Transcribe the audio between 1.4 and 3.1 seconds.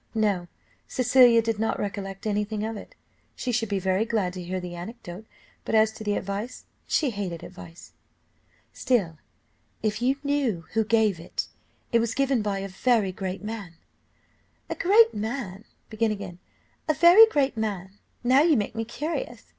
did not recollect any thing of it.